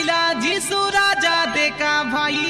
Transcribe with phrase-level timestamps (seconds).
[0.00, 2.48] लीला जिसु राजा देखा भाई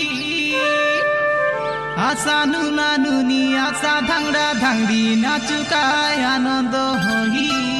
[2.00, 7.79] আশা নুনা নুনি আশা ধাংরা ধাংরি নাচুকায় আনন্দ হই।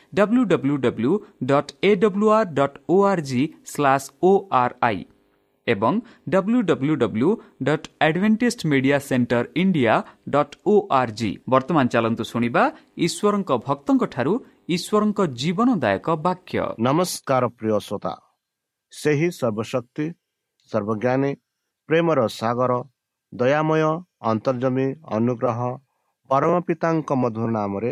[0.13, 1.11] W W W
[1.45, 4.31] dot A W R dot O R G slash O
[4.61, 5.03] R I
[5.67, 5.99] ଏବଂ
[6.29, 7.29] W W W
[7.63, 9.95] dot Adventist Media Centre India
[10.29, 12.63] dot O R G ବର୍ତ୍ତମାନ ଚାଲନ୍ତୁ ଶୁଣିବା
[13.05, 14.33] ଈଶ୍ୱରଙ୍କ ଭକ୍ତଙ୍କଠାରୁ
[14.75, 18.13] ଈଶ୍ୱରଙ୍କ ଜୀବନଦାୟକ ବାକ୍ୟ। ନମସ୍କାର ପ୍ରିୟ ଶ୍ରୋତା।
[18.93, 20.05] ସେହି ସର୍ବଶକ୍ତି
[20.69, 21.31] ସର୍ବଜ୍ଞାନୀ
[21.89, 22.71] ପ୍ରେମର ସାଗର
[23.33, 23.83] ଦୟାମୟ
[24.31, 24.87] ଅନ୍ତର୍ଜମୀ
[25.17, 25.59] ଅନୁଗ୍ରହ
[26.29, 27.91] ପରମ ପିତାଙ୍କ ମଧୁର ନାମରେ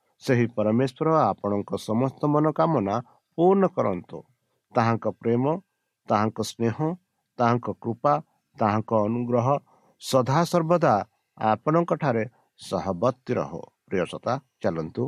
[0.23, 2.95] ସେହି ପରମେଶ୍ୱର ଆପଣଙ୍କ ସମସ୍ତ ମନୋକାମନା
[3.37, 4.17] ପୂର୍ଣ୍ଣ କରନ୍ତୁ।
[4.73, 5.43] ତାହାଙ୍କ ପ୍ରେମ
[6.09, 6.77] ତାହାଙ୍କ ସ୍ନେହ
[7.39, 8.13] ତାହାଙ୍କ କୃପା
[8.57, 9.47] ତାହାଙ୍କ ଅନୁଗ୍ରହ
[10.01, 10.93] ସଦାସର୍ବଦା
[11.37, 12.23] ଆପଣଙ୍କଠାରେ
[12.59, 13.51] ସହବର୍ତ୍ତୀ ରହ।
[13.89, 15.03] ପ୍ରିୟସତା ଚାଲନ୍ତୁ।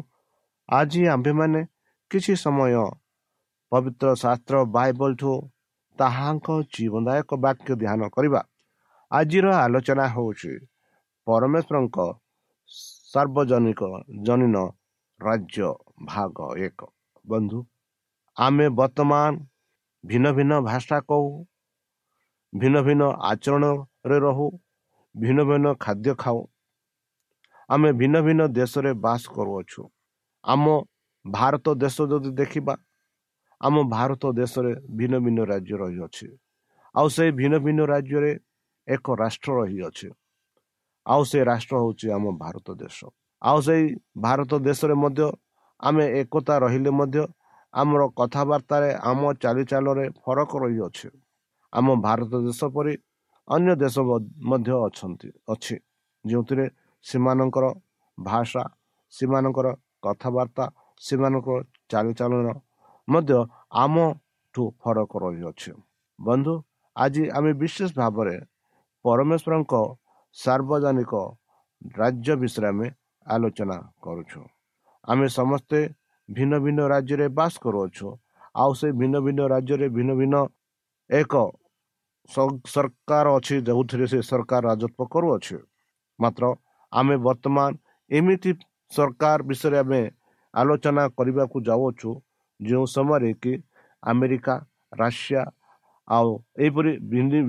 [0.70, 1.62] ଆଜି ଆମ୍ଭେମାନେ
[2.12, 2.76] କିଛି ସମୟ
[3.72, 5.34] ପବିତ୍ର ଶାସ୍ତ୍ର ବାଇବଲଠୁ
[6.00, 8.42] ତାହାଙ୍କ ଜୀବନଦାୟକ ବାକ୍ୟ ଧ୍ୟାନ କରିବା।
[9.12, 10.52] ଆଜିର ଆଲୋଚନା ହେଉଛି
[11.28, 11.98] ପରମେଶ୍ୱରଙ୍କ
[13.12, 13.82] ସାର୍ବଜନିକ
[14.26, 14.56] ଜନୀନ
[15.28, 15.68] ରାଜ୍ୟ
[16.06, 16.38] ଭାଗ
[16.68, 16.80] ଏକ।
[17.26, 17.60] ବନ୍ଧୁ
[18.38, 19.32] ଆମେ ବର୍ତ୍ତମାନ
[20.04, 21.30] ଭିନ୍ନ ଭିନ୍ନ ଭାଷା କହୁ
[22.54, 24.48] ଭିନ୍ନ ଭିନ୍ନ ଆଚରଣରେ ରହୁ
[25.16, 26.40] ଭିନ୍ନ ଭିନ୍ନ ଖାଦ୍ୟ ଖାଉ।
[27.70, 29.82] ଆମେ ଭିନ୍ନ ଭିନ୍ନ ଦେଶରେ ବାସ କରୁଅଛୁ।
[30.44, 30.66] ଆମ
[31.26, 32.76] ଭାରତ ଦେଶ ଯଦି ଦେଖିବା
[33.62, 36.28] ଆମ ଭାରତ ଦେଶରେ ଭିନ୍ନ ଭିନ୍ନ ରାଜ୍ୟ ରହିଅଛି।
[36.96, 38.32] ଆଉ ସେଇ ଭିନ୍ନ ଭିନ୍ନ ରାଜ୍ୟରେ
[38.88, 40.08] ଏକ ରାଷ୍ଟ୍ର ରହିଅଛି।
[41.06, 43.00] ଆଉ ସେ ରାଷ୍ଟ୍ର ହେଉଛି ଆମ ଭାରତ ଦେଶ।
[43.44, 43.86] ଆଉ ସେଇ
[44.20, 45.28] ଭାରତ ଦେଶରେ ମଧ୍ୟ
[45.80, 47.24] ଆମେ ଏକତା ରହିଲେ ମଧ୍ୟ
[47.74, 51.08] ଆମର କଥାବାର୍ତ୍ତାରେ ଆମ ଚାଲିଚାଲରେ ଫରକ ରହିଅଛି
[51.74, 52.94] ଆମ ଭାରତ ଦେଶ ପରି
[53.48, 53.96] ଅନ୍ୟ ଦେଶ
[54.44, 55.76] ମଧ୍ୟ ଅଛନ୍ତି ଅଛି
[56.26, 56.66] ଯେଉଁଥିରେ
[57.06, 57.66] ସେମାନଙ୍କର
[58.18, 58.64] ଭାଷା
[59.14, 59.68] ସେମାନଙ୍କର
[60.04, 60.66] କଥାବାର୍ତ୍ତା
[61.02, 61.58] ସେମାନଙ୍କର
[61.90, 62.48] ଚାଲିଚଳନ
[63.08, 63.40] ମଧ୍ୟ
[63.84, 65.72] ଆମଠୁ ଫରକ ରହିଅଛି
[66.20, 66.54] ବନ୍ଧୁ
[66.96, 68.36] ଆଜି ଆମେ ବିଶେଷ ଭାବରେ
[69.06, 69.74] ପରମେଶ୍ୱରଙ୍କ
[70.38, 71.14] ସାର୍ବଜନିକ
[71.96, 72.88] ରାଜ୍ୟ ବିଷୟରେ ଆମେ
[73.26, 74.42] ଆଲୋଚନା କରୁଛୁ।
[75.08, 75.80] ଆମେ ସମସ୍ତେ
[76.30, 78.08] ଭିନ୍ନ ଭିନ୍ନ ରାଜ୍ୟରେ ବାସ କରୁଅଛୁ।
[78.62, 80.36] ଆଉ ସେ ଭିନ୍ନ ଭିନ୍ନ ରାଜ୍ୟରେ ଭିନ୍ନ ଭିନ୍ନ
[81.10, 81.34] ଏକ
[82.74, 85.58] ସରକାର ଅଛି ଯେଉଁଥିରେ ସେ ସରକାର ରାଜତ୍ୱ କରୁଅଛି।
[86.20, 86.44] ମାତ୍ର
[86.94, 87.72] ଆମେ ବର୍ତ୍ତମାନ
[88.12, 88.52] ଏମିତି
[88.92, 90.02] ସରକାର ବିଷୟରେ ଆମେ
[90.54, 92.10] ଆଲୋଚନା କରିବାକୁ ଯାଉଅଛୁ
[92.60, 93.54] ଯେଉଁ ସମୟରେ କି
[94.04, 94.56] ଆମେରିକା
[95.00, 95.44] ରାସିଆ
[96.08, 96.30] ଆଉ
[96.64, 96.92] ଏହିପରି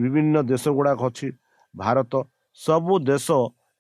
[0.03, 1.29] ବିଭିନ୍ନ ଦେଶ ଗୁଡ଼ାକ ଅଛି
[1.75, 2.13] ଭାରତ
[2.59, 3.29] ସବୁ ଦେଶ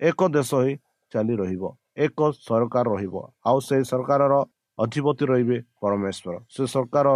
[0.00, 0.74] ଏକ ଦେଶ ହିଁ
[1.12, 1.64] ଚାଲି ରହିବ
[1.96, 3.16] ଏକ ସରକାର ରହିବ।
[3.48, 4.34] ଆଉ ସେ ସରକାରର
[4.78, 7.06] ଅଧିପତି ରହିବେ ପରମେଶ୍ୱର। ସେ ସରକାର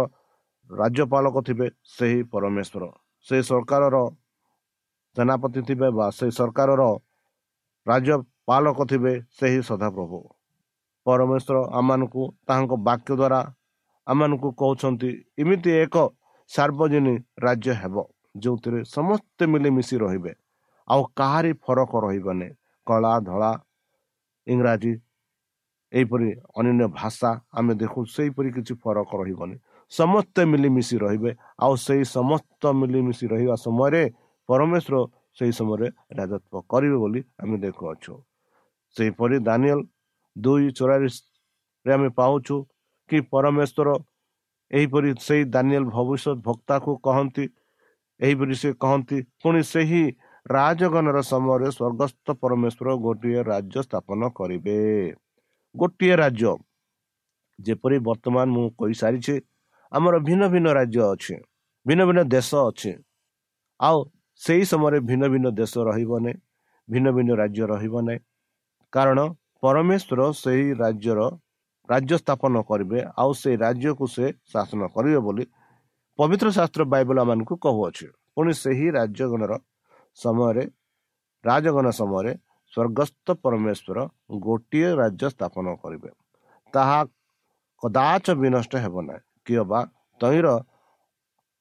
[0.69, 2.83] ରାଜ୍ୟପାଳକ ଥିବେ ସେହି ପରମେଶ୍ୱର।
[3.27, 3.97] ସେ ସରକାରର
[5.17, 6.83] ସେନାପତି ଥିବେ ବା ସେ ସରକାରର
[7.87, 10.19] ରାଜ୍ୟପାଳକ ଥିବେ ସେହି ସଦାପ୍ରଭୁ।
[11.05, 13.41] ପରମେଶ୍ୱର ଆମମାନଙ୍କୁ ତାହାଙ୍କ ବାକ୍ୟ ଦ୍ୱାରା
[14.07, 15.09] ଆମମାନଙ୍କୁ କହୁଛନ୍ତି
[15.41, 15.95] ଏମିତି ଏକ
[16.51, 17.95] ସାର୍ବଜନୀ ରାଜ୍ୟ ହେବ
[18.41, 20.33] ଯେଉଁଥିରେ ସମସ୍ତେ ମିଳିମିଶି ରହିବେ।
[20.87, 22.49] ଆଉ କାହାରି ଫରକ ରହିବନି।
[22.87, 23.51] କଳା ଧଳା
[24.53, 24.93] ଇଂରାଜୀ
[25.91, 29.55] ଏହିପରି ଅନ୍ୟାନ୍ୟ ଭାଷା ଆମେ ଦେଖୁ ସେହିପରି କିଛି ଫରକ ରହିବନି
[29.91, 34.03] ସମସ୍ତେ ମିଳିମିଶି ରହିବେ ଆଉ ସେଇ ସମସ୍ତ ମିଳିମିଶି ରହିବା ସମୟରେ
[34.49, 34.95] ପରମେଶ୍ୱର
[35.37, 35.87] ସେହି ସମୟରେ
[36.17, 38.13] ରାଜତ୍ୱ କରିବେ ବୋଲି ଆମେ ଦେଖୁଅଛୁ।
[38.95, 39.79] ସେହିପରି ଦାନିଏଲ
[40.35, 42.55] ଦୁଇ ଚଉରାଳିଶରେ ଆମେ ପାଉଛୁ
[43.09, 43.89] କି ପରମେଶ୍ୱର
[44.71, 47.45] ଏହିପରି ସେଇ ଦାନିଏଲ ଭବିଷ୍ୟତ ଭକ୍ତାକୁ କହନ୍ତି
[48.19, 50.03] ଏହିପରି ସେ କହନ୍ତି ପୁଣି ସେହି
[50.45, 54.77] ରାଜଗଣର ସମୟରେ ସ୍ୱର୍ଗସ୍ଥ ପରମେଶ୍ୱର ଗୋଟିଏ ରାଜ୍ୟ ସ୍ଥାପନ କରିବେ।
[55.75, 56.51] ଗୋଟିଏ ରାଜ୍ୟ।
[57.59, 59.35] ଯେପରି ବର୍ତ୍ତମାନ ମୁଁ କହିସାରିଛି
[59.91, 61.35] ଆମର ଭିନ୍ନ ଭିନ୍ନ ରାଜ୍ୟ ଅଛି
[61.85, 62.91] ଭିନ୍ନ ଭିନ୍ନ ଦେଶ ଅଛି।
[63.79, 63.97] ଆଉ
[64.41, 66.37] ସେହି ସମୟରେ ଭିନ୍ନ ଭିନ୍ନ ଦେଶ ରହିବ ନାହିଁ
[66.89, 68.19] ଭିନ୍ନ ଭିନ୍ନ ରାଜ୍ୟ ରହିବ ନାହିଁ
[68.93, 69.19] କାରଣ
[69.61, 71.19] ପରମେଶ୍ୱର ସେହି ରାଜ୍ୟର
[71.89, 75.43] ରାଜ୍ୟ ସ୍ଥାପନ କରିବେ ଆଉ ସେଇ ରାଜ୍ୟକୁ ସେ ଶାସନ କରିବେ ବୋଲି
[76.19, 78.05] ପବିତ୍ର ଶାସ୍ତ୍ର ବାଇବଲ ମାନଙ୍କୁ କହୁଅଛି।
[78.35, 79.53] ପୁଣି ସେହି ରାଜ୍ୟଗଣର
[80.17, 80.63] ସମୟରେ
[81.43, 82.33] ରାଜଗଣ ସମୟରେ
[82.73, 83.97] ସ୍ୱର୍ଗସ୍ଥ ପରମେଶ୍ୱର
[84.39, 86.09] ଗୋଟିଏ ରାଜ୍ୟ ସ୍ଥାପନ କରିବେ।
[86.73, 86.99] ତାହା
[87.83, 89.79] କଦାଚ ବିନଷ୍ଟ ହେବ ନାହିଁ। କିଏ ବା
[90.21, 90.47] ତହିଁର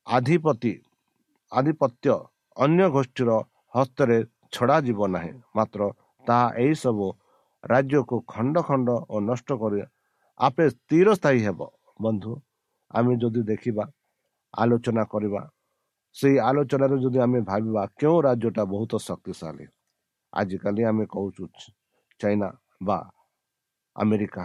[0.06, 0.72] ଆଧିପତି
[1.52, 2.14] ଆଧିପତ୍ୟ
[2.56, 3.30] ଅନ୍ୟ ଗୋଷ୍ଠୀର
[3.74, 4.18] ହସ୍ତରେ
[4.54, 5.80] ଛଡ଼ାଯିବ ନାହିଁ। ମାତ୍ର
[6.24, 7.06] ତାହା ଏହିସବୁ
[7.64, 9.80] ରାଜ୍ୟକୁ ଖଣ୍ଡ ଖଣ୍ଡ ଓ ନଷ୍ଟ କରି
[10.40, 11.60] ଆପେ ସ୍ଥିର ସ୍ଥାୟୀ ହେବ।
[12.00, 12.32] ବନ୍ଧୁ
[12.90, 13.84] ଆମେ ଯଦି ଦେଖିବା
[14.54, 15.40] ଆଲୋଚନା କରିବା
[16.18, 19.66] ସେଇ ଆଲୋଚନାରେ ଯଦି ଆମେ ଭାବିବା କେଉଁ ରାଜ୍ୟଟା ବହୁତ ଶକ୍ତିଶାଳୀ
[20.32, 21.42] ଆଜିକାଲି ଆମେ କହୁଛୁ
[22.20, 22.48] ଚାଇନା
[22.82, 22.98] ବା
[23.96, 24.44] ଆମେରିକା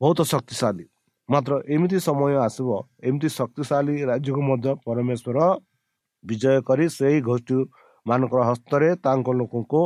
[0.00, 0.86] ବହୁତ ଶକ୍ତିଶାଳୀ
[1.28, 2.68] ମାତ୍ର ଏମିତି ସମୟ ଆସିବ
[3.08, 5.38] ଏମିତି ଶକ୍ତିଶାଳୀ ରାଜ୍ୟକୁ ମଧ୍ୟ ପରମେଶ୍ୱର
[6.24, 7.58] ବିଜୟ କରି ସେହି ଗୋଷ୍ଠୀ
[8.06, 9.82] ମାନଙ୍କର ହସ୍ତରେ ତାଙ୍କ ଲୋକଙ୍କୁ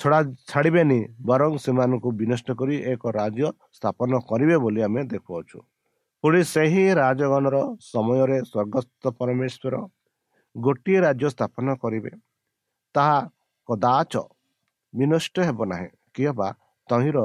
[0.00, 5.58] ଛଡ଼ା ଛାଡ଼ିବେନି ବରଂ ସେମାନଙ୍କୁ ବିନଷ୍ଟ କରି ଏକ ରାଜ୍ୟ ସ୍ଥାପନ କରିବେ ବୋଲି ଆମେ ଦେଖୁଅଛୁ
[6.24, 9.74] ପୁଣି ସେହି ରାଜଗଣର ସମୟରେ ସ୍ୱର୍ଗସ୍ଥ ପରମେଶ୍ୱର
[10.56, 12.12] ଗୋଟିଏ ରାଜ୍ୟ ସ୍ଥାପନ କରିବେ
[12.94, 13.18] ତାହା
[13.68, 14.14] କଦାଚ
[14.94, 16.48] ବିନଷ୍ଟ ହେବ ନାହିଁ। କିମ୍ବା
[16.88, 17.18] ତହିଁର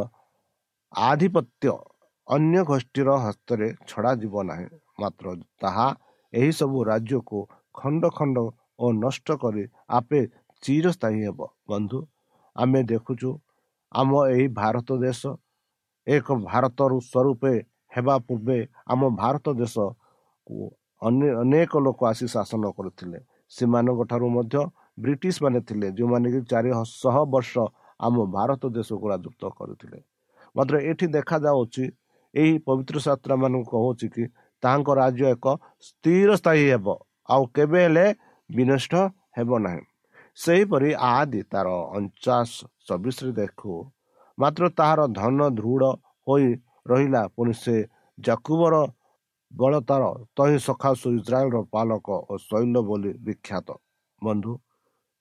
[0.93, 1.71] ଆଧିପତ୍ୟ
[2.27, 4.67] ଅନ୍ୟ ଗୋଷ୍ଠୀର ହସ୍ତରେ ଛଡ଼ାଯିବ ନାହିଁ।
[4.99, 5.25] ମାତ୍ର
[5.61, 5.87] ତାହା
[6.33, 7.37] ଏହିସବୁ ରାଜ୍ୟକୁ
[7.75, 8.37] ଖଣ୍ଡ ଖଣ୍ଡ
[8.79, 9.63] ଓ ନଷ୍ଟ କରି
[9.97, 10.19] ଆପେ
[10.63, 11.99] ଚିରସ୍ଥାୟୀ ହେବ। ବନ୍ଧୁ
[12.55, 13.29] ଆମେ ଦେଖୁଛୁ
[13.91, 15.21] ଆମ ଏହି ଭାରତ ଦେଶ
[16.07, 17.53] ଏକ ଭାରତରୁ ସ୍ୱରୂପେ
[17.95, 18.57] ହେବା ପୂର୍ବେ
[18.91, 20.55] ଆମ ଭାରତ ଦେଶକୁ
[21.01, 23.19] ଅନେକ ଲୋକ ଆସି ଶାସନ କରୁଥିଲେ।
[23.55, 24.57] ସେମାନଙ୍କ ଠାରୁ ମଧ୍ୟ
[25.03, 27.53] ବ୍ରିଟିଶ ମାନେ ଥିଲେ ଯେଉଁମାନେ କି ଚାରି ଶହ ବର୍ଷ
[27.99, 29.99] ଆମ ଭାରତ ଦେଶକୁ ରାଜତ୍ୱ କରୁଥିଲେ।
[30.55, 31.83] ମାତ୍ର ଏଠି ଦେଖାଯାଉଛି
[32.33, 34.23] ଏହି ପବିତ୍ର ଶାସ୍ତ୍ର ମାନଙ୍କୁ କହୁଛି କି
[34.63, 35.45] ତାଙ୍କ ରାଜ୍ୟ ଏକ
[35.87, 36.87] ସ୍ଥିର ସ୍ଥାୟୀ ହେବ
[37.29, 38.05] ଆଉ କେବେ ହେଲେ
[38.49, 38.93] ବିନଷ୍ଟ
[39.37, 39.81] ହେବ ନାହିଁ।
[40.37, 42.49] ସେହିପରି ଆଦି ତାର ଅଣଚାଶ
[42.87, 43.73] ଚବିଶରେ ଦେଖୁ।
[44.37, 45.83] ମାତ୍ର ତାହାର ଧନ ଦୃଢ଼
[46.27, 46.47] ହୋଇ
[46.89, 47.75] ରହିଲା ପୁଣି ସେ
[48.17, 48.75] ଜାକୁବର
[49.51, 50.03] ବଳତାର
[50.37, 53.67] ତହିଁ ସଖାସୁ ଇସ୍ରାଏଲର ପାଲକ ଓ ଶୈଲ ବୋଲି ବିଖ୍ୟାତ।
[54.21, 54.51] ବନ୍ଧୁ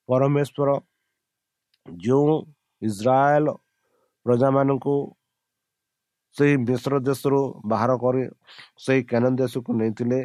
[0.08, 0.70] ପରମେଶ୍ୱର
[1.86, 2.34] ଯେଉଁ
[2.82, 3.46] ଇସ୍ରାଏଲ
[4.26, 4.96] ପ୍ରଜାମାନଙ୍କୁ
[6.36, 7.40] ସେହି ମିଶ୍ର ଦେଶରୁ
[7.70, 8.22] ବାହାର କରି
[8.84, 10.20] ସେହି କେନ ଦେଶକୁ ନେଇଥିଲେ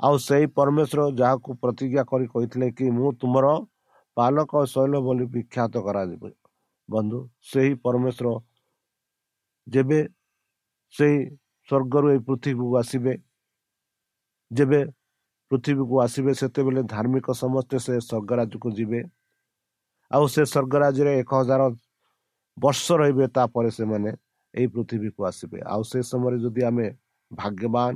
[0.00, 3.46] ଆଉ ସେହି ପରମେଶ୍ୱର ଯାହାକୁ ପ୍ରତିଜ୍ଞା କରି କହିଥିଲେ କି ମୁଁ ତୁମର
[4.16, 6.22] ପାଲକ ଶୈଳ ବୋଲି ବିଖ୍ୟାତ କରାଯିବ।
[6.88, 7.18] ବନ୍ଧୁ
[7.50, 8.28] ସେହି ପରମେଶ୍ୱର
[9.66, 10.00] ଯେବେ
[10.94, 11.18] ସେହି
[11.70, 13.14] ସ୍ୱର୍ଗରୁ ଏହି ପୃଥିବୀକୁ ଆସିବେ।
[14.50, 14.80] ଯେବେ
[15.50, 19.00] ପୃଥିବୀକୁ ଆସିବେ ସେତେବେଳେ ଧାର୍ମିକ ସମସ୍ତେ ସେ ସ୍ୱର୍ଗରାଜକୁ ଯିବେ।
[20.10, 21.62] ଆଉ ସେ ସ୍ୱର୍ଗରାଜ୍ୟରେ ଏକ ହଜାର
[22.56, 24.10] ବର୍ଷ ରହିବେ ତାପରେ ସେମାନେ
[24.54, 26.86] ଏହି ପୃଥିବୀକୁ ଆସିବେ। ଆଉ ସେ ସମୟରେ ଯଦି ଆମେ
[27.30, 27.92] ଭାଗ୍ୟବାନ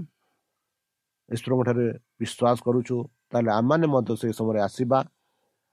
[1.28, 1.86] ଈଶ୍ୱରଙ୍କ ଠାରେ
[2.20, 2.96] ବିଶ୍ୱାସ କରୁଛୁ
[3.30, 4.98] ତାହେଲେ ଆମମାନେ ମଧ୍ୟ ସେଇ ସମୟରେ ଆସିବା।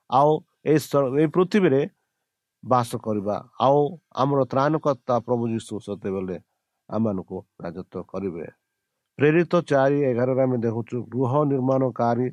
[0.10, 0.32] ଆଉ
[0.66, 0.80] ଏଇ
[1.22, 1.82] ଏଇ ପୃଥିବୀରେ
[2.64, 3.80] ବାସ କରିବା। ଆଉ
[4.22, 6.38] ଆମର ତ୍ରାଣକର୍ତ୍ତା ପ୍ରଭୁ ଯୀଶୁ ସେତେବେଳେ
[6.92, 8.46] ଆମମାନଙ୍କୁ ରାଜତ୍ୱ କରିବେ।
[9.20, 12.28] ପ୍ରେରିତ ଚାରି ଏଗାରରେ ଆମେ ଦେଖୁଛୁ ଗୃହ ନିର୍ମାଣକାରୀ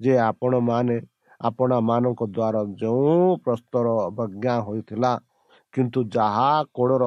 [0.00, 0.96] ଯେ ଆପଣମାନେ
[1.40, 5.12] ଆପଣା ମାନଙ୍କ ଦ୍ୱାରା ଯେଉଁ ପ୍ରସ୍ତର ଅବଜ୍ଞା ହୋଇଥିଲା
[5.74, 7.04] କିନ୍ତୁ ଯାହା କୋଡ଼ର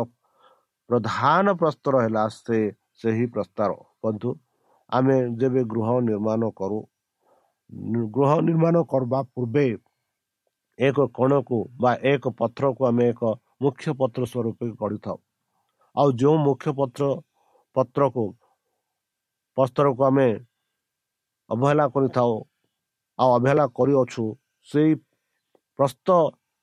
[0.89, 2.59] ପ୍ରଧାନ ପ୍ରସ୍ତର ହେଲା ସେ
[3.01, 3.71] ସେହି ପ୍ରସ୍ତାର।
[4.03, 4.29] ବନ୍ଧୁ
[4.89, 6.79] ଆମେ ଯେବେ ଗୃହ ନିର୍ମାଣ କରୁ
[8.15, 9.65] ଗୃହ ନିର୍ମାଣ କରିବା ପୂର୍ବେ
[10.79, 13.21] ଏକ କୋଣକୁ ବା ଏକ ପତ୍ରକୁ ଆମେ ଏକ
[13.61, 15.17] ମୁଖ୍ୟ ପତ୍ର ସ୍ୱରୂପ ଗଢ଼ିଥାଉ।
[15.95, 17.03] ଆଉ ଯେଉଁ ମୁଖ୍ୟ ପତ୍ର
[17.75, 18.25] ପତ୍ରକୁ
[19.57, 20.29] ପସ୍ତରକୁ ଆମେ
[21.49, 22.33] ଅବହେଳା କରିଥାଉ
[23.19, 24.23] ଆଉ ଅବହେଳା କରିଅଛୁ
[24.67, 24.91] ସେଇ
[25.79, 26.07] ପ୍ରସ୍ତ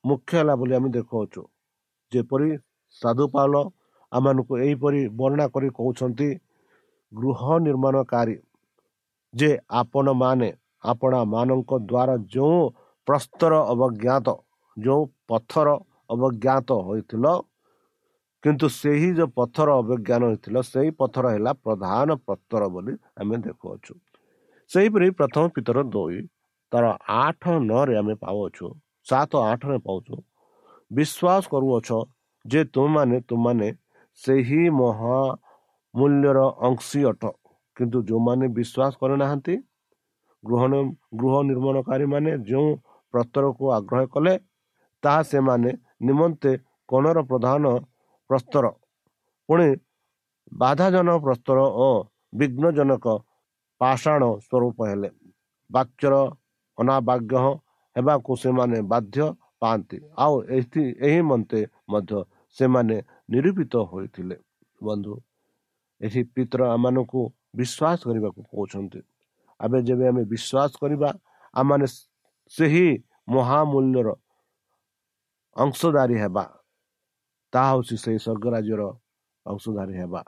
[0.04, 1.42] ମୁଖ୍ୟ ହେଲା ବୋଲି ଆମେ ଦେଖୁଅଛୁ।
[2.12, 2.50] ଯେପରି
[3.02, 3.54] ସାଧୁପାଲ
[4.12, 6.28] ଆମମାନଙ୍କୁ ଏହିପରି ବର୍ଣ୍ଣନା କରି କହୁଛନ୍ତି
[7.12, 8.36] ଗୃହ ନିର୍ମାଣକାରୀ
[9.34, 10.48] ଯେ ଆପଣମାନେ
[10.84, 12.58] ଆପଣମାନଙ୍କ ଦ୍ୱାରା ଯେଉଁ
[13.08, 14.28] ପ୍ରସ୍ତର ଅବଜ୍ଞାତ
[14.76, 15.68] ଯେଉଁ ପଥର
[16.10, 17.26] ଅବଜ୍ଞାତ ହୋଇଥିଲ
[18.44, 23.92] କିନ୍ତୁ ସେହି ଯେଉଁ ପଥର ଅବଜ୍ଞାନ ହୋଇଥିଲା ସେହି ପଥର ହେଲା ପ୍ରଧାନ ପ୍ରସ୍ତର ବୋଲି ଆମେ ଦେଖୁଅଛୁ।
[24.70, 26.18] ସେହିପରି ପ୍ରଥମ ପିତର ଦୁଇ
[26.72, 26.84] ତାର
[27.24, 28.66] ଆଠ ନଅରେ ଆମେ ପାଉଅଛୁ
[29.06, 30.16] ସାତ ଆଠରେ ପାଉଛୁ।
[30.90, 31.88] ବିଶ୍ୱାସ କରୁଅଛ
[32.44, 33.68] ଯେ ତୁମମାନେ ତୁମମାନେ
[34.20, 37.22] ସେହି ମହାମୂଲ୍ୟର ଅଂଶୀ ଅଟ
[37.76, 39.54] କିନ୍ତୁ ଯେଉଁମାନେ ବିଶ୍ୱାସ କରିନାହାନ୍ତି
[40.44, 40.62] ଗୃହ
[41.20, 42.68] ଗୃହ ନିର୍ମାଣକାରୀମାନେ ଯେଉଁ
[43.14, 44.34] ପ୍ରସ୍ତରକୁ ଆଗ୍ରହ କଲେ
[45.02, 45.70] ତାହା ସେମାନେ
[46.08, 46.52] ନିମନ୍ତେ
[46.88, 47.64] କୋଣର ପ୍ରଧାନ
[48.30, 48.64] ପ୍ରସ୍ତର।
[49.48, 49.68] ପୁଣି
[50.52, 51.88] ବାଧାଜନକ ପ୍ରସ୍ତର ଓ
[52.38, 53.06] ବିଘ୍ନଜନକ
[53.80, 55.10] ପାଷାଣ ସ୍ୱରୂପ ହେଲେ।
[55.70, 56.14] ବାକ୍ୟର
[56.78, 57.34] ଅନାବାଗ୍ୟ
[57.96, 59.26] ହେବାକୁ ସେମାନେ ବାଧ୍ୟ
[59.60, 61.60] ପାଆନ୍ତି। ଆଉ ଏହି ଏହି ମନ୍ତେ
[61.92, 62.12] ମଧ୍ୟ
[62.56, 62.96] ସେମାନେ
[63.32, 64.36] ନିରୂପିତ ହୋଇଥିଲେ।
[64.80, 65.14] ବନ୍ଧୁ
[66.00, 67.20] ଏହି ପିତର ଆମମାନଙ୍କୁ
[67.58, 69.00] ବିଶ୍ୱାସ କରିବାକୁ କହୁଛନ୍ତି।
[69.60, 71.10] ଆମେ ଯେବେ ଆମେ ବିଶ୍ୱାସ କରିବା
[71.54, 71.86] ଆମମାନେ
[72.52, 72.86] ସେହି
[73.28, 74.08] ମହାମୂଲ୍ୟର
[75.56, 76.44] ଅଂଶଧାରୀ ହେବା।
[77.52, 78.82] ତାହା ହେଉଛି ସେହି ସ୍ୱର୍ଗରାଜ୍ୟର
[79.46, 80.20] ଅଂଶଧାରୀ ହେବା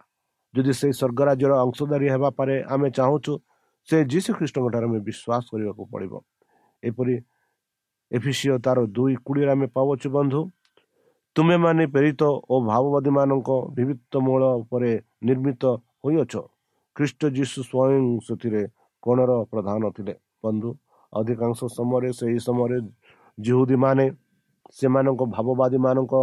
[0.55, 3.33] ଯଦି ସେଇ ସ୍ୱର୍ଗରାଜ୍ୟର ଅଂଶଧାରୀ ହେବା ପରେ ଆମେ ଚାହୁଁଛୁ
[3.89, 6.13] ସେ ଯୀଶୁ ଖ୍ରୀଷ୍ଟଙ୍କ ଠାରେ ଆମେ ବିଶ୍ୱାସ କରିବାକୁ ପଡ଼ିବ।
[6.83, 7.15] ଏପରି
[8.11, 10.41] ଏଫିସିଓ ତାର ଦୁଇ କୋଡ଼ିଏରେ ଆମେ ପାଉଛୁ ବନ୍ଧୁ।
[11.37, 14.91] ତୁମେମାନେ ପ୍ରେରିତ ଓ ଭାବବାଦୀ ମାନଙ୍କ ବିବିଧ ମୂଳ ଉପରେ
[15.27, 15.63] ନିର୍ମିତ
[16.05, 16.35] ହୋଇଅଛ।
[16.97, 18.63] ଖ୍ରୀଷ୍ଟ ଯୀଶୁ ସ୍ୱୟଂ ସେଥିରେ
[19.03, 20.15] କୋଣର ପ୍ରଧାନ ଥିଲେ।
[20.45, 20.71] ବନ୍ଧୁ
[21.13, 22.79] ଅଧିକାଂଶ ସମୟରେ ସେହି ସମୟରେ
[23.39, 24.07] ଜିହୁଦୀମାନେ
[24.79, 26.15] ସେମାନଙ୍କ ଭାବବାଦୀମାନଙ୍କ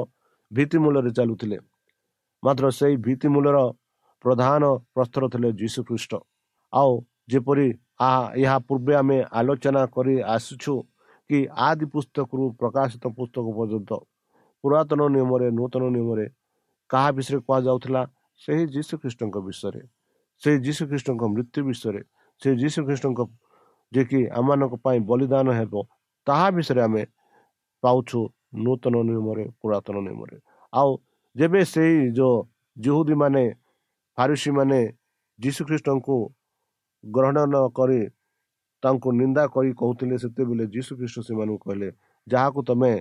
[0.52, 1.58] ଭିତ୍ତିମୂଳରେ ଚାଲୁଥିଲେ।
[2.44, 3.58] ମାତ୍ର ସେହି ଭିତ୍ତିମୂଳର
[4.24, 4.64] ପ୍ରଧାନ
[4.96, 6.14] ପ୍ରସ୍ତର ଥିଲେ ଯୀଶୁଖ୍ରୀଷ୍ଟ।
[6.74, 6.94] ଆଉ
[7.32, 7.68] ଯେପରି
[8.44, 10.74] ଏହା ପୂର୍ବେ ଆମେ ଆଲୋଚନା କରି ଆସୁଛୁ
[11.30, 13.92] କି ଆଦି ପୁସ୍ତକରୁ ପ୍ରକାଶିତ ପୁସ୍ତକ ପର୍ଯ୍ୟନ୍ତ
[14.64, 16.26] ପୁରାତନ ନିୟମରେ ନୂତନ ନିୟମରେ
[16.90, 18.02] କାହା ବିଷୟରେ କୁହାଯାଉଥିଲା
[18.42, 19.82] ସେହି ଯୀଶୁଖ୍ରୀଷ୍ଟଙ୍କ ବିଷୟରେ
[20.42, 22.02] ସେହି ଯୀଶୁଖ୍ରୀଷ୍ଟଙ୍କ ମୃତ୍ୟୁ ବିଷୟରେ
[22.42, 23.20] ସେ ଯୀଶୁଖ୍ରୀଷ୍ଟଙ୍କ
[23.92, 25.74] ଯିଏକି ଆମମାନଙ୍କ ପାଇଁ ବଳିଦାନ ହେବ
[26.28, 27.04] ତାହା ବିଷୟରେ ଆମେ
[27.84, 28.20] ପାଉଛୁ
[28.54, 30.38] ନୂତନ ନିୟମରେ ପୁରାତନ ନିୟମରେ।
[30.74, 30.90] ଆଉ
[31.36, 32.36] ଯେବେ ସେଇ ଯେଉଁ
[32.78, 33.44] ଜୁହୁଦୀ ମାନେ
[34.18, 34.80] ଫାରୁସି ମାନେ
[35.40, 36.18] ଯୀଶୁଖ୍ରୀଷ୍ଟଙ୍କୁ
[37.04, 38.02] ଗ୍ରହଣ ନ କରି
[38.84, 41.90] ତାଙ୍କୁ ନିନ୍ଦା କରି କହୁଥିଲେ ସେତେବେଳେ ଯୀଶୁଖ୍ରୀଷ୍ଟ ସେମାନଙ୍କୁ କହିଲେ
[42.28, 42.94] ଯାହାକୁ ତମେ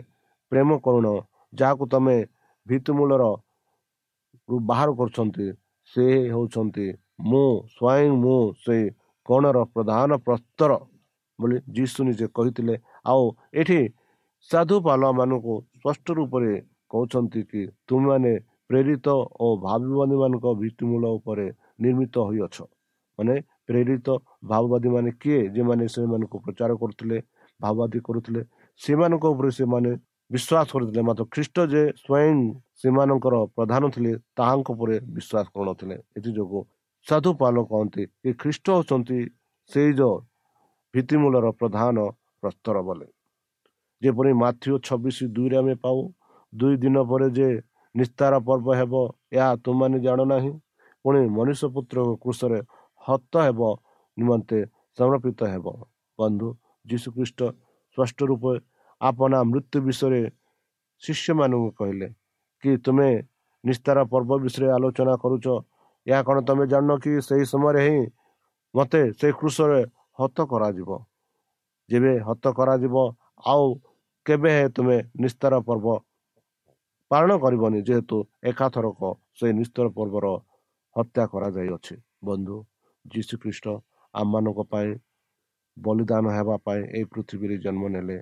[0.52, 1.06] ପ୍ରେମ କରୁଣ
[1.52, 2.16] ଯାହାକୁ ତମେ
[2.66, 3.24] ଭିତ୍ତିମୂଳର
[4.68, 5.46] ବାହାର କରୁଛନ୍ତି
[5.92, 6.86] ସେ ହେଉଛନ୍ତି
[7.28, 8.76] ମୁଁ ସ୍ୱୟଂ ମୁଁ ସେ
[9.28, 10.70] କଣର ପ୍ରଧାନ ପ୍ରସ୍ତର
[11.38, 12.74] ବୋଲି ଯୀଶୁ ନିଜେ କହିଥିଲେ।
[13.10, 13.24] ଆଉ
[13.60, 13.80] ଏଠି
[14.50, 16.52] ସାଧୁପାଲମାନଙ୍କୁ ସ୍ପଷ୍ଟ ରୂପରେ
[16.92, 18.32] କହୁଛନ୍ତି କି ତୁମେମାନେ
[18.70, 19.06] ପ୍ରେରିତ
[19.44, 21.46] ଓ ଭାବବାଦୀ ମାନଙ୍କ ଭିତ୍ତିମୂଳ ଉପରେ
[21.84, 22.56] ନିର୍ମିତ ହୋଇଅଛ।
[23.18, 23.34] ମାନେ
[23.68, 24.06] ପ୍ରେରିତ
[24.50, 25.40] ଭାବବାଦୀ ମାନେ କିଏ?
[25.56, 27.18] ଯେମାନେ ସେମାନଙ୍କୁ ପ୍ରଚାର କରୁଥିଲେ
[27.60, 28.40] ଭାବବାଦୀ କରୁଥିଲେ
[28.80, 29.90] ସେମାନଙ୍କ ଉପରେ ସେମାନେ
[30.30, 32.38] ବିଶ୍ୱାସ କରୁଥିଲେ। ମାତ୍ର ଖ୍ରୀଷ୍ଟ ଯେ ସ୍ୱୟଂ
[32.80, 36.62] ସେମାନଙ୍କର ପ୍ରଧାନ ଥିଲେ ତାହାଙ୍କ ଉପରେ ବିଶ୍ୱାସ କରୁନଥିଲେ। ଏଥିଯୋଗୁଁ
[37.06, 39.18] ସାଧୁ ପାଲ କହନ୍ତି କି ଖ୍ରୀଷ୍ଟ ହେଉଛନ୍ତି
[39.70, 40.16] ସେଇ ଯୋଉ
[40.94, 41.96] ଭିତ୍ତିମୂଳର ପ୍ରଧାନ
[42.42, 43.06] ପ୍ରସ୍ତର ବୋଲେ।
[44.02, 45.98] ଯେପରି ମାଥ୍ୟୁ ଛବିଶ ଦୁଇରେ ଆମେ ପାଉ
[46.52, 47.48] ଦୁଇ ଦିନ ପରେ ଯେ
[47.94, 48.94] ନିସ୍ତାର ପର୍ବ ହେବ
[49.36, 50.52] ଏହା ତୁମମାନେ ଜାଣୁନାହିଁ
[51.04, 52.60] ପୁଣି ମନୁଷ୍ୟ ପୁତ୍ର କୃଷରେ
[53.02, 53.60] ହତ ହେବ
[54.16, 54.58] ନିମନ୍ତେ
[54.98, 55.66] ସମର୍ପିତ ହେବ।
[56.18, 56.48] ବନ୍ଧୁ
[56.84, 57.40] ଯୀଶୁଖ୍ରୀଷ୍ଟ
[57.96, 58.52] ସ୍ପଷ୍ଟ ରୂପେ
[59.00, 60.22] ଆପଣା ମୃତ୍ୟୁ ବିଷୟରେ
[61.02, 62.08] ଶିଷ୍ୟମାନଙ୍କୁ କହିଲେ
[62.62, 63.10] କି ତୁମେ
[63.64, 65.46] ନିସ୍ତାର ପର୍ବ ବିଷୟରେ ଆଲୋଚନା କରୁଛ?
[66.06, 68.00] ଏହା କ'ଣ ତମେ ଜାଣିନ କି ସେହି ସମୟରେ ହିଁ
[68.74, 69.80] ମୋତେ ସେ କୃଷରେ
[70.18, 70.90] ହତ କରାଯିବ?
[71.88, 72.94] ଯେବେ ହତ କରାଯିବ
[73.52, 73.66] ଆଉ
[74.28, 75.86] କେବେ ତୁମେ ନିସ୍ତାର ପର୍ବ
[77.10, 77.78] ପାଳନ କରିବନି?
[77.88, 78.16] ଯେହେତୁ
[78.50, 79.00] ଏକାଥରକ
[79.38, 80.26] ସେ ନିସ୍ତାର ପର୍ବର
[80.96, 81.94] ହତ୍ୟା କରାଯାଇଅଛି।
[82.26, 82.56] ବନ୍ଧୁ
[83.04, 83.66] ଯୀଶୁଖ୍ରୀଷ୍ଟ
[84.14, 84.90] ଆମମାନଙ୍କ ପାଇଁ
[85.76, 88.18] ବଳିଦାନ ହେବା ପାଇଁ ଏହି ପୃଥିବୀରେ ଜନ୍ମ ନେଲେ।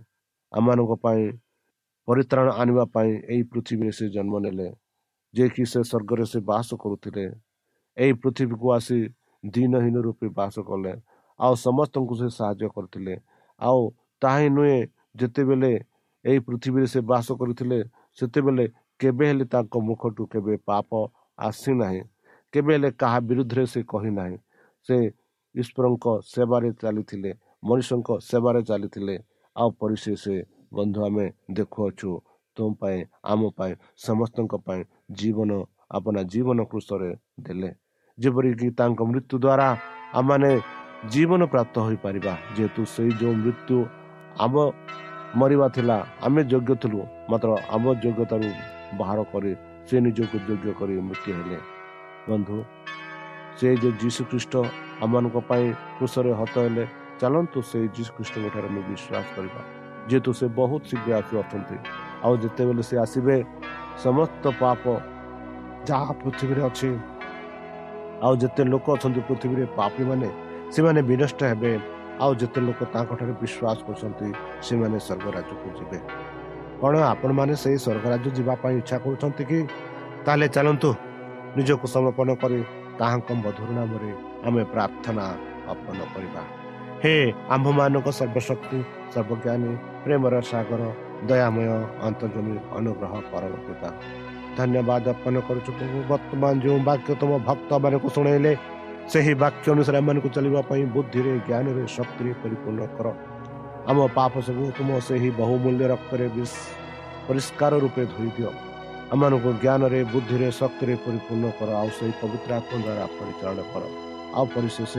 [0.53, 1.23] ଆମମାନଙ୍କ ପାଇଁ
[2.09, 4.69] ପରିତ୍ରାଣ ଆଣିବା ପାଇଁ ଏହି ପୃଥିବୀରେ ସେ ଜନ୍ମ ନେଲେ।
[5.35, 7.25] ଯିଏକି ସେ ସ୍ୱର୍ଗରେ ସେ ବାସ କରୁଥିଲେ
[7.97, 8.99] ଏହି ପୃଥିବୀକୁ ଆସି
[9.45, 10.93] ଦିନହୀନ ରୂପେ ବାସ କଲେ।
[11.41, 13.15] ଆଉ ସମସ୍ତଙ୍କୁ ସେ ସାହାଯ୍ୟ କରିଥିଲେ।
[13.61, 13.81] ଆଉ
[14.23, 14.79] ତାହା ନୁହେଁ
[15.17, 15.73] ଯେତେବେଳେ
[16.27, 17.79] ଏହି ପୃଥିବୀରେ ସେ ବାସ କରିଥିଲେ
[18.19, 18.65] ସେତେବେଳେ
[19.01, 20.91] କେବେ ହେଲେ ତାଙ୍କ ମୁଖଠୁ କେବେ ପାପ
[21.39, 22.03] ଆସିନାହିଁ
[22.55, 24.37] କେବେ ହେଲେ କାହା ବିରୁଦ୍ଧରେ ସେ କହିନାହିଁ
[24.87, 24.97] ସେ
[25.55, 27.31] ଈଶ୍ୱରଙ୍କ ସେବାରେ ଚାଲିଥିଲେ
[27.63, 29.15] ମଣିଷଙ୍କ ସେବାରେ ଚାଲିଥିଲେ
[29.57, 30.25] ଆଉ ପରିଶେଷ
[30.77, 32.11] ବନ୍ଧୁ ଆମେ ଦେଖୁଅଛୁ
[32.57, 32.99] ତୁମ ପାଇଁ
[33.33, 34.81] ଆମ ପାଇଁ ସମସ୍ତଙ୍କ ପାଇଁ
[35.19, 35.51] ଜୀବନ
[35.97, 37.11] ଆପଣା ଜୀବନ କୃଷରେ
[37.41, 37.71] ଦେଲେ।
[38.19, 39.69] ଯେପରିକି ତାଙ୍କ ମୃତ୍ୟୁ ଦ୍ୱାରା
[40.19, 40.51] ଆମମାନେ
[41.13, 43.77] ଜୀବନ ପ୍ରାପ୍ତ ହୋଇପାରିବା ଯେହେତୁ ସେଇ ଯେଉଁ ମୃତ୍ୟୁ
[44.45, 44.55] ଆମ
[45.41, 45.97] ମରିବା ଥିଲା
[46.27, 48.49] ଆମେ ଯୋଗ୍ୟ ଥିଲୁ ମାତ୍ର ଆମ ଯୋଗ୍ୟତାରୁ
[48.99, 49.53] ବାହାର କରି
[49.89, 51.59] ସେ ନିଜକୁ ଯୋଗ୍ୟ କରି ମୃତ୍ୟୁ ହେଲେ
[52.29, 52.57] ବନ୍ଧୁ
[53.59, 54.55] ସେ ଯେ ଯୀଶୁ ଖ୍ରୀଷ୍ଟ
[55.05, 55.67] ଆମମାନଙ୍କ ପାଇଁ
[55.99, 56.85] କୃଷରେ ହତ ହେଲେ
[57.21, 59.61] ଚାଲନ୍ତୁ ସେଇ ଯୀଶୁ ଖ୍ରୀଷ୍ଟଙ୍କ ଠାରେ ଆମେ ବିଶ୍ୱାସ କରିବା।
[60.09, 61.77] ଯେହେତୁ ସେ ବହୁତ ଶୀଘ୍ର ଆସୁ ଅଛନ୍ତି।
[62.25, 63.37] ଆଉ ଯେତେବେଳେ ସେ ଆସିବେ
[64.05, 64.83] ସମସ୍ତ ପାପ
[65.89, 66.91] ଯାହା ପୃଥିବୀରେ ଅଛି
[68.25, 70.29] ଆଉ ଯେତେ ଲୋକ ଅଛନ୍ତି ପୃଥିବୀରେ ପାପୀମାନେ
[70.75, 71.73] ସେମାନେ ବିନଷ୍ଟ ହେବେ।
[72.23, 74.29] ଆଉ ଯେତେ ଲୋକ ତାଙ୍କଠାରେ ବିଶ୍ୱାସ କରୁଛନ୍ତି
[74.67, 75.99] ସେମାନେ ସ୍ୱର୍ଗରାଜ୍ୟକୁ ଯିବେ।
[76.81, 79.59] କ'ଣ ଆପଣମାନେ ସେଇ ସ୍ୱର୍ଗରାଜ୍ୟ ଯିବା ପାଇଁ ଇଚ୍ଛା କରୁଛନ୍ତି କି?
[80.25, 80.91] ତାହେଲେ ଚାଲନ୍ତୁ
[81.57, 82.59] ନିଜକୁ ସମର୍ପଣ କରି
[83.01, 84.11] ତାହାଙ୍କ ମଧୁର ନାମରେ
[84.47, 85.25] ଆମେ ପ୍ରାର୍ଥନା
[85.73, 86.43] ଅର୍ପଣ କରିବା।
[87.03, 87.15] ହେ
[87.55, 88.79] ଆମ୍ଭମାନଙ୍କ ସର୍ବଶକ୍ତି
[89.15, 89.73] ସର୍ବଜ୍ଞାନୀ
[90.05, 90.83] ପ୍ରେମର ସାଗର
[91.29, 91.69] ଦୟାମୟ
[92.09, 93.89] ଅନ୍ତର୍ଜମୀ ଅନୁଗ୍ରହ ପରମ ପିତା।
[94.57, 98.53] ଧନ୍ୟବାଦ ଅର୍ପଣ କରୁଛୁ ପ୍ରଭୁ। ବର୍ତ୍ତମାନ ଯେଉଁ ବାକ୍ୟ ତୁମ ଭକ୍ତମାନଙ୍କୁ ଶୁଣେଇଲେ
[99.13, 103.07] ସେହି ବାକ୍ୟ ଅନୁସାରେ ଆମମାନଙ୍କୁ ଚାଲିବା ପାଇଁ ବୁଦ୍ଧିରେ ଜ୍ଞାନରେ ଶକ୍ତିରେ ପରିପୂର୍ଣ୍ଣ କର।
[103.91, 106.27] ଆମ ପାପ ସବୁ ତୁମ ସେହି ବହୁମୂଲ୍ୟ ରକ୍ତରେ
[107.27, 108.51] ପରିଷ୍କାର ରୂପେ ଧୋଇ ଦିଅ
[109.15, 113.83] ଆମମାନଙ୍କୁ ଜ୍ଞାନରେ ବୁଦ୍ଧିରେ ଶକ୍ତିରେ ପରିପୂର୍ଣ୍ଣ କର। ଆଉ ସେହି ପବିତ୍ର ଆତ୍ମ ଦ୍ୱାରା ପରିଚାଳନା କର।
[114.37, 114.93] ଆଉ ପରିଶେଷ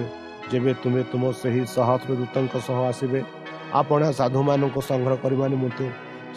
[0.52, 3.20] ଯେବେ ତୁମେ ତୁମ ସେହି ସହସ୍ର ଦୂତଙ୍କ ସହ ଆସିବେ
[3.80, 5.86] ଆପଣ ସାଧୁମାନଙ୍କୁ ସଂଗ୍ରହ କରିବା ନିମନ୍ତେ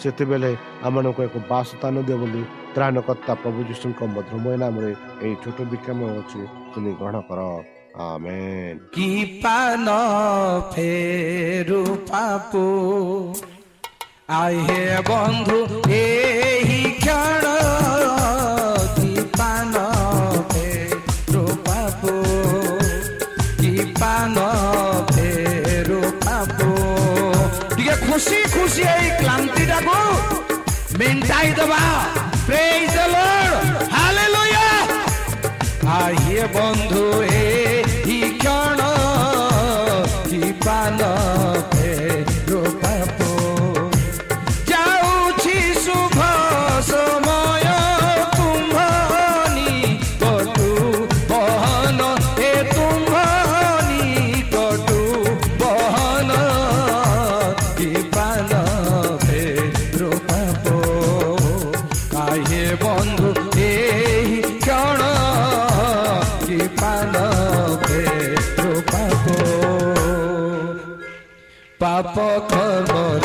[0.00, 0.50] ସେତେବେଳେ
[0.86, 2.42] ଆମମାନଙ୍କୁ ଏକ ବାସସ୍ଥାନ ଦିଅ ବୋଲି
[2.74, 4.92] ତ୍ରାଣକର୍ତ୍ତା ପ୍ରଭୁ ଯୀଶୁଙ୍କ ମଧୁମୟ ନାମରେ
[5.24, 6.40] ଏହି ଛୋଟ ବିକ୍ଷମ ଅଛି
[6.72, 7.40] ତୁମେ ଗ୍ରହଣ କର
[8.94, 9.08] କି
[9.42, 9.86] ପାନ
[10.74, 11.80] ଫେରୁ
[12.10, 12.62] ପାପୁ
[14.40, 15.58] ଆହେ ବନ୍ଧୁ
[15.98, 17.44] ଏହି କ୍ଷଣ
[18.98, 19.74] କି ପାନ
[20.52, 22.14] ଫେରୁ ପାପୁ
[23.60, 24.36] କି ପାନ
[25.12, 26.70] ଫେରୁ ପାପୁ
[27.76, 29.98] ଟିକେ ଖୁସି ଖୁସି ଏଇ କ୍ଲାନ୍ତିଟାକୁ
[30.98, 31.82] ମେଣ୍ଟାଇ ଦେବା।
[32.46, 33.90] Praise the Lord.
[33.90, 34.78] Hallelujah.
[35.86, 36.48] I hear.
[36.48, 36.89] bonds.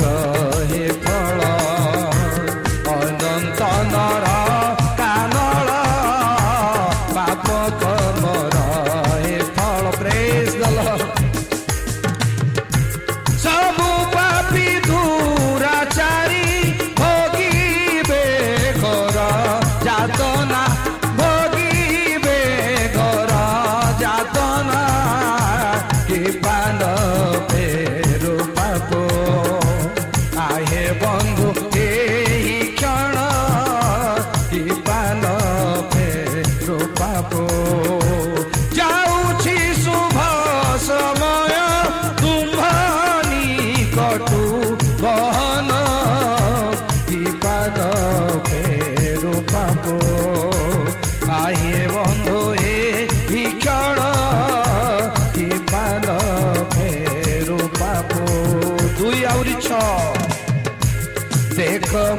[0.02, 1.55] राहे फळा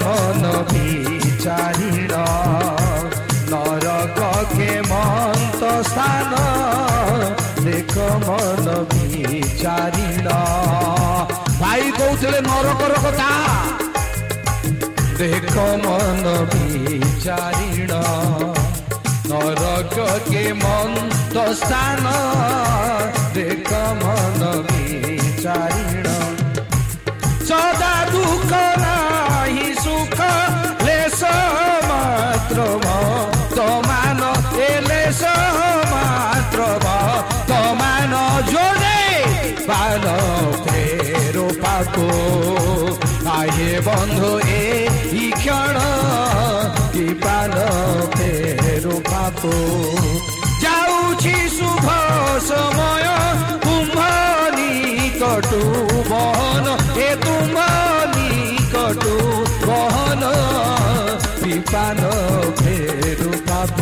[0.02, 2.14] ମନ ବିଚାରିର
[3.50, 4.20] ନରକ
[4.52, 6.32] କେ ମନ୍ତ ସ୍ଥାନ
[7.66, 10.28] ଦେଖ ମନ ବିଚାରିର
[11.60, 13.30] ଭାଇ କହୁଥିଲେ ନରକର କଥା
[15.20, 18.00] ଦେଖ ମନ ବିଚାରିର
[19.30, 22.16] ନରକ କେ ମନ୍ତ ସ୍ଥାନ
[23.36, 26.08] ଦେଖ ମନ ବିଚାରିର
[27.50, 28.85] ସଦା ଦୁଃଖ
[43.86, 45.76] বন্ধু এই ক্ষণ
[46.94, 47.54] কৃপাল
[48.16, 49.40] ফেৰু পাব
[50.62, 51.86] যাওঁছি শুভ
[52.48, 53.08] সময়
[53.64, 54.70] তুমি
[55.20, 55.62] কটো
[56.10, 56.66] বহন
[56.98, 58.30] এ তুমি
[58.74, 59.16] কটো
[59.66, 60.22] বহন
[61.40, 62.00] কৃপাল
[62.60, 63.76] ফেৰু পাব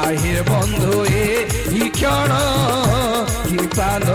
[0.00, 2.32] আহে বন্ধু এই ক্ষণ
[3.46, 4.06] কৃপাল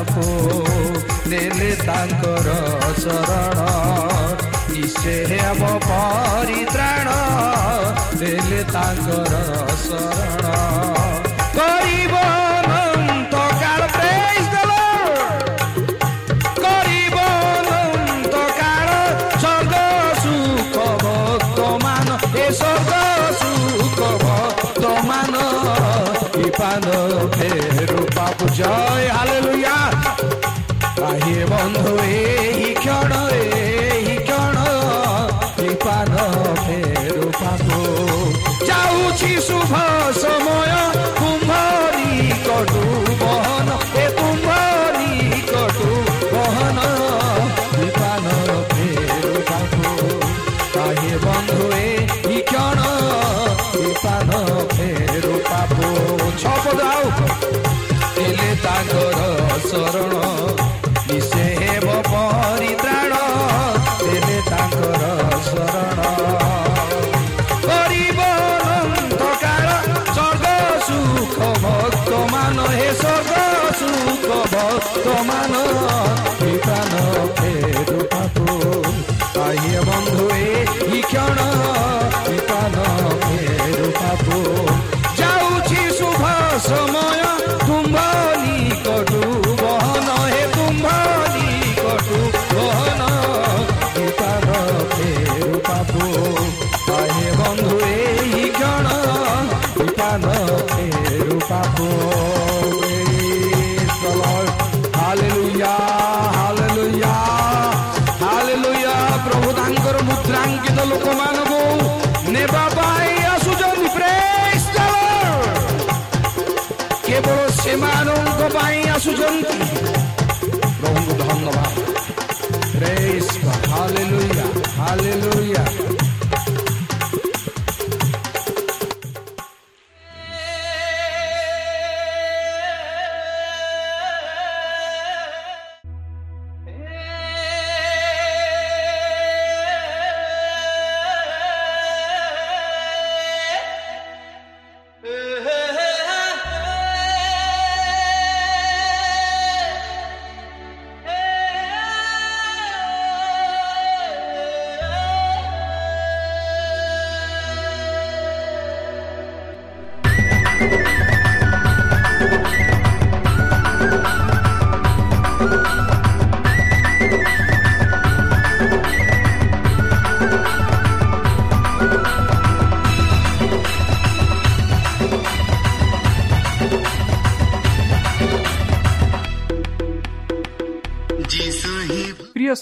[0.00, 0.24] ବାବୁ
[1.30, 2.52] ନେଲେ ତାଙ୍କର
[2.98, 3.64] ଶରଣ
[4.82, 7.08] ଇସେ ହେବ ପରିତ୍ରାଣ
[8.20, 9.42] ନେଲେ ତାଙ୍କର
[9.82, 11.17] ଶରଣ
[29.06, 29.78] হালেলুয়া।
[31.00, 33.10] লুইয়া বন্ধু এই ক্ষণ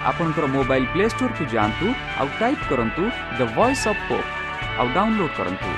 [0.00, 1.86] ଆପଣଙ୍କର ମୋବାଇଲ୍ ପ୍ଲେ ଷ୍ଟୋରକୁ ଯାଆନ୍ତୁ
[2.20, 3.02] ଆଉ ଟାଇପ୍ କରନ୍ତୁ
[3.38, 4.30] ଦ ଭଏସ୍ ଅଫ୍ ପୋପ୍
[4.78, 5.70] ଆଉ ଡାଉନଲୋଡ୍ କରନ୍ତୁ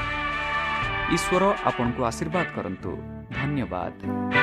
[1.17, 2.91] ଈଶ୍ୱର ଆପଣଙ୍କୁ ଆଶୀର୍ବାଦ କରନ୍ତୁ
[3.39, 4.42] ଧନ୍ୟବାଦ